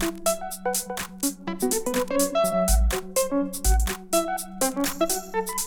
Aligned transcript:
Thank 0.00 0.28
you. 5.50 5.61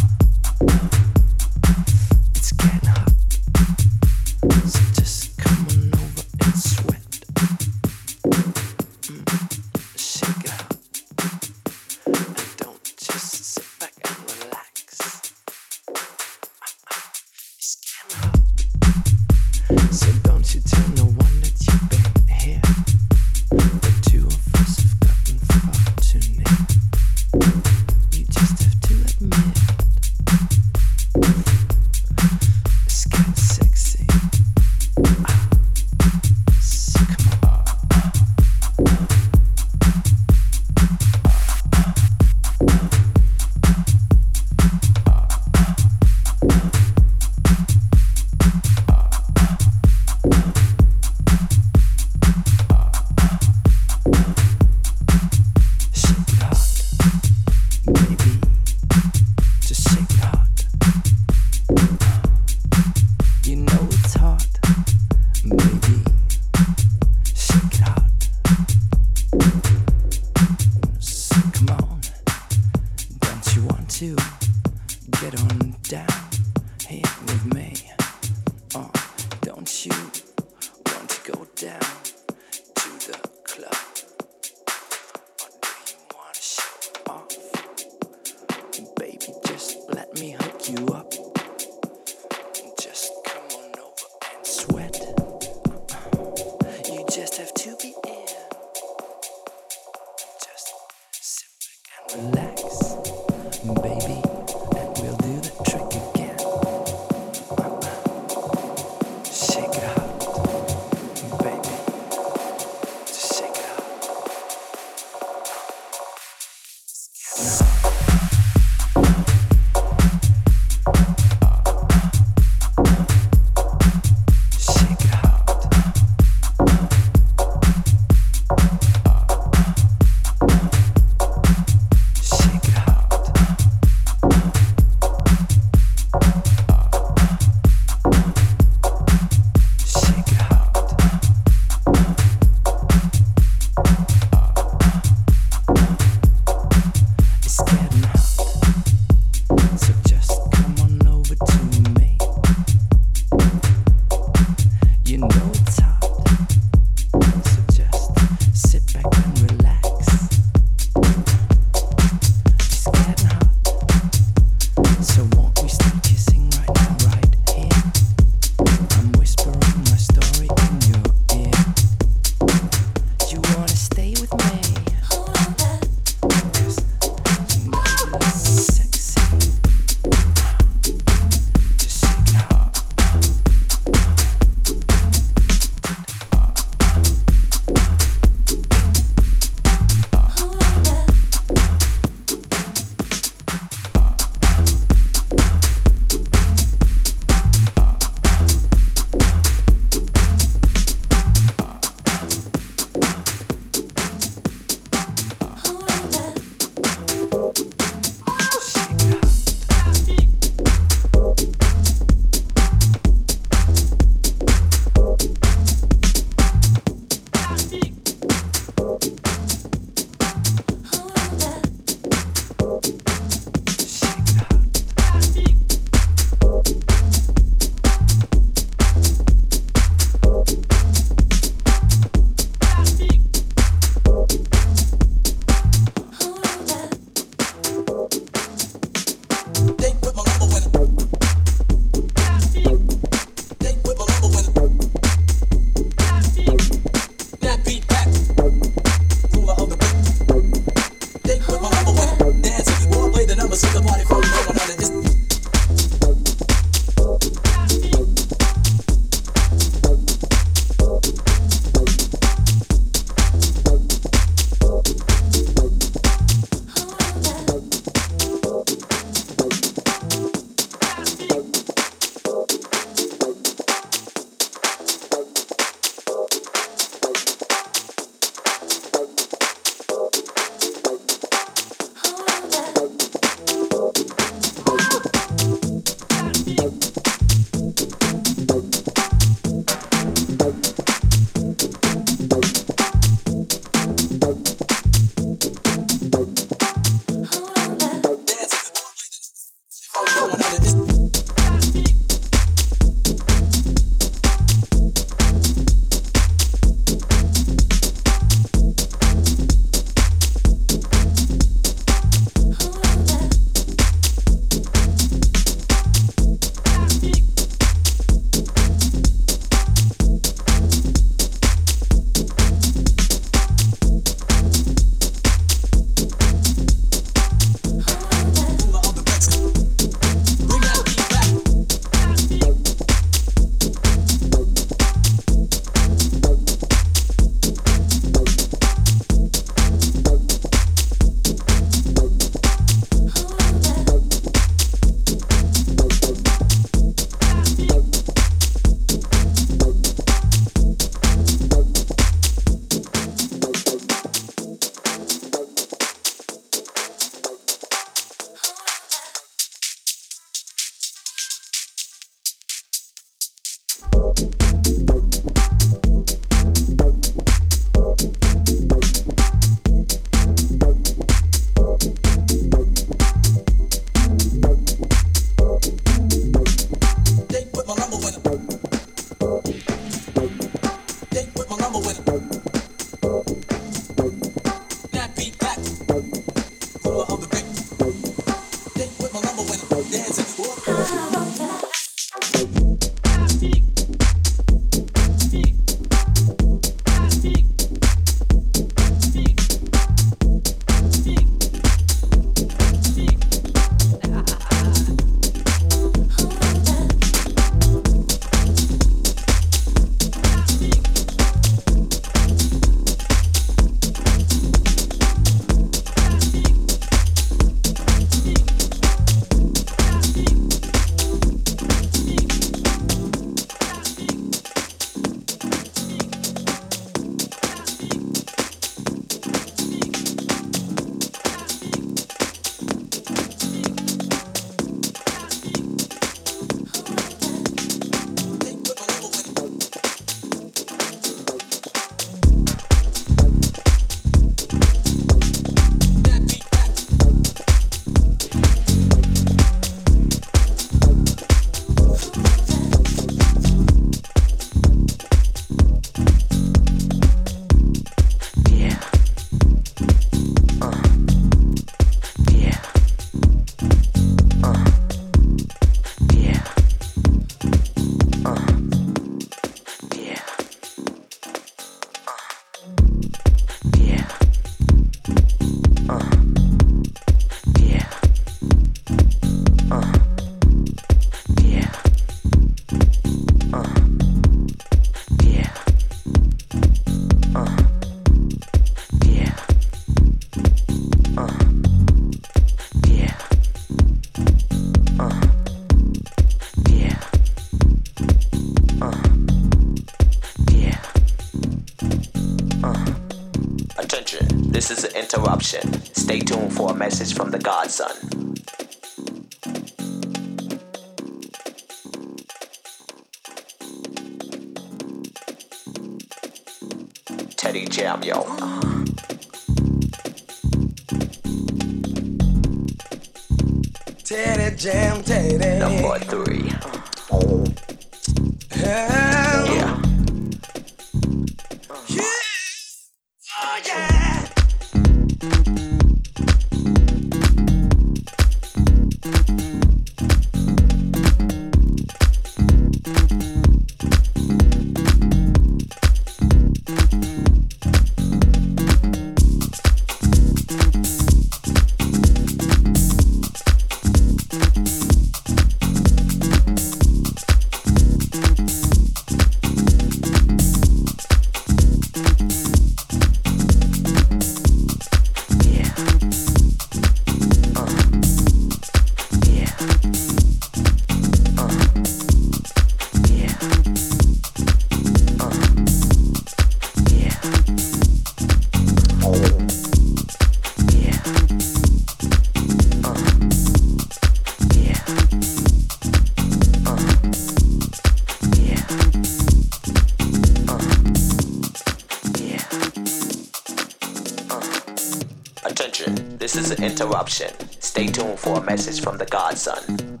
message 598.66 598.82
from 598.82 598.96
the 598.96 599.04
godson. 599.04 600.00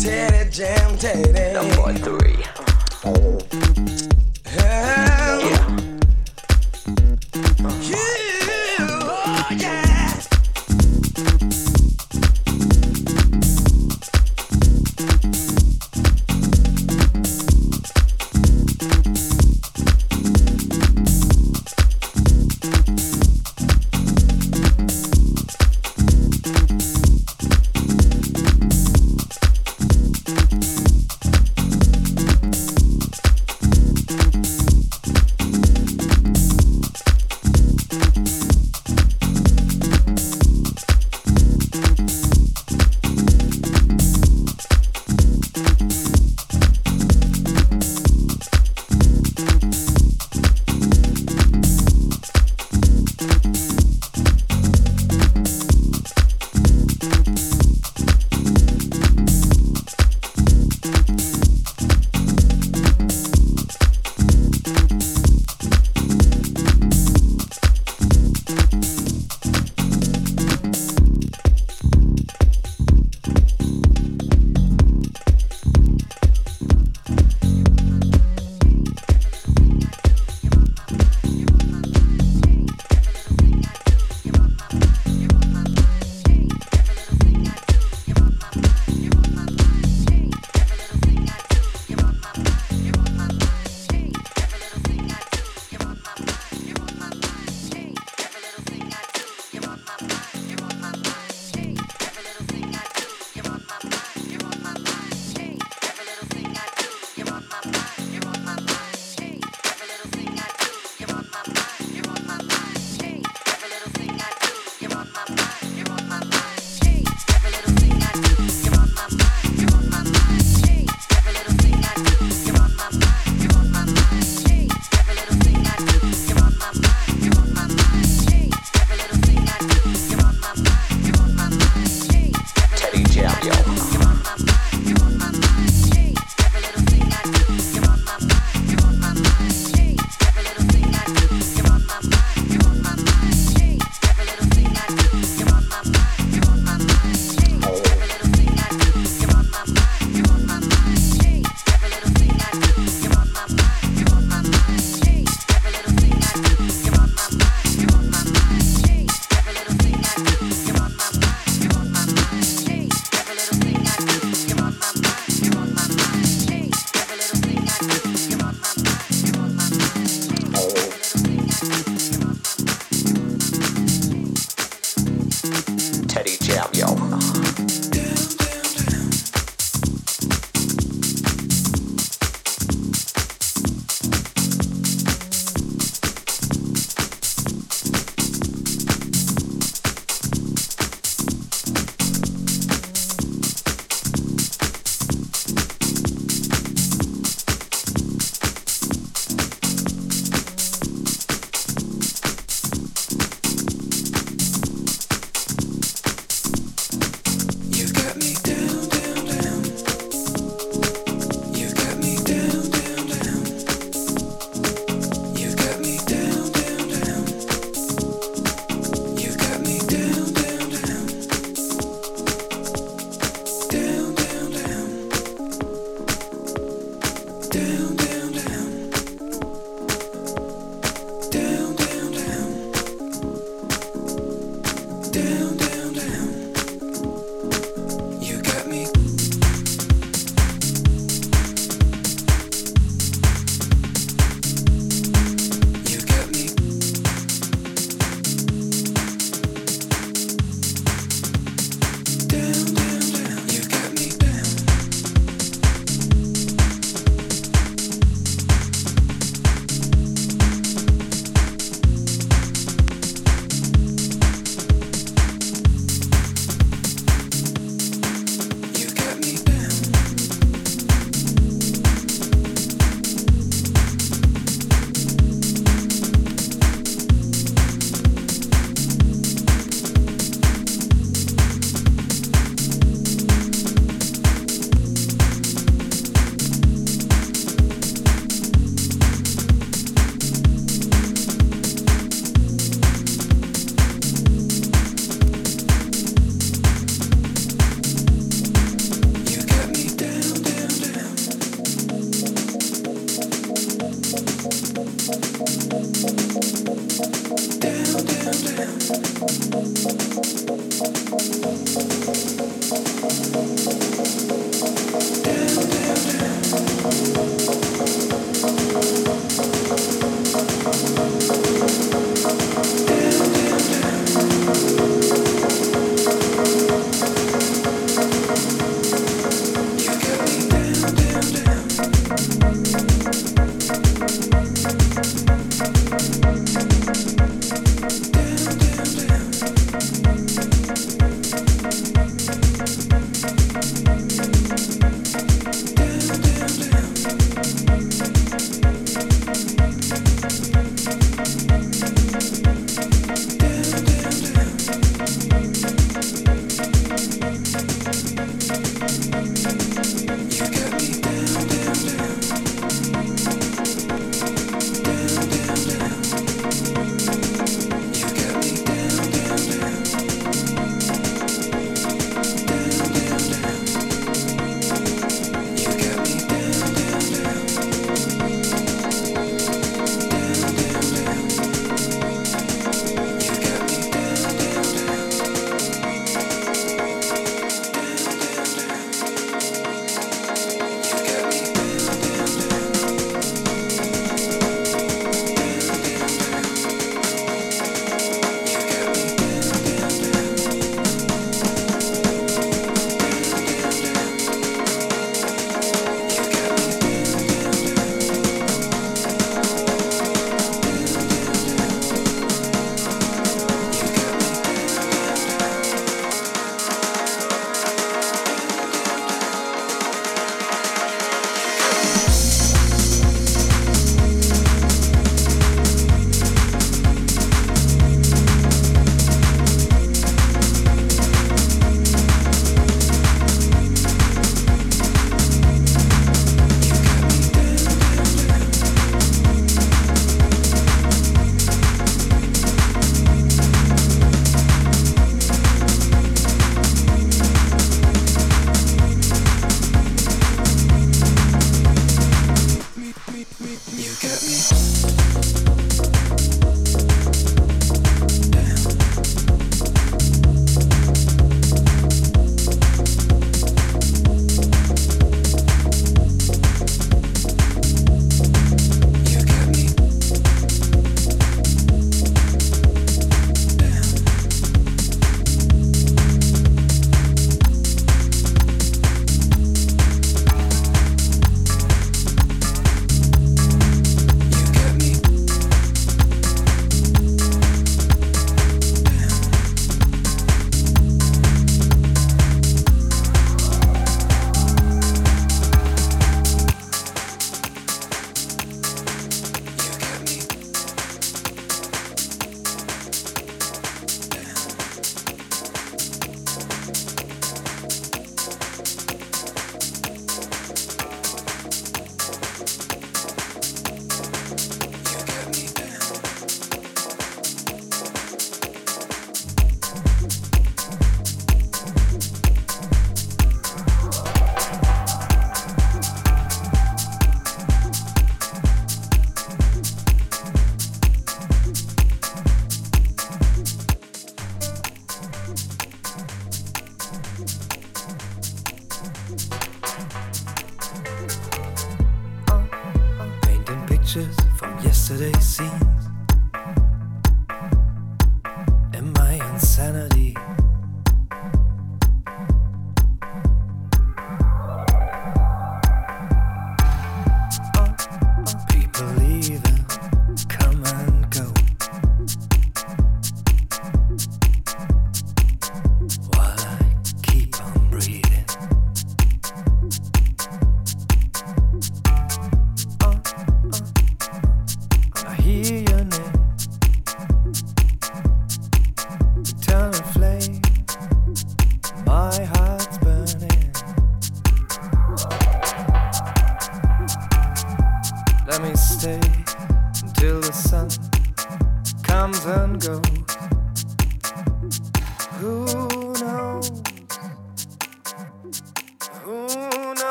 Teddy 0.00 0.50
Jam 0.50 0.98
Teddy. 0.98 1.52
Number 1.52 1.92
three. 1.94 2.44
Oh. 3.04 3.39